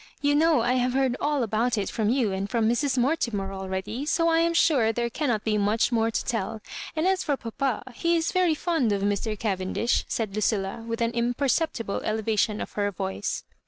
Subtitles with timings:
[0.19, 4.03] You know I have beard all about it from you and from Mra Mortimer already,
[4.07, 6.59] so I am sure there cannot be much more to tell;
[6.95, 9.37] and as for papa, he is very fond of Mr.
[9.37, 13.43] Cavendish," said Lucilla, with an im perceptible elevation of her voice.